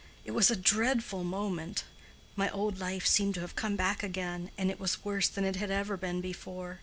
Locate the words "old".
2.49-2.79